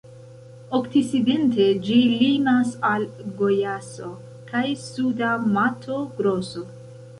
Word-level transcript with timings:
Okcidente 0.77 1.67
ĝi 1.87 1.97
limas 2.21 2.71
al 2.93 3.05
Gojaso 3.43 4.11
kaj 4.51 4.65
Suda 4.87 5.31
Mato-Groso. 5.61 6.69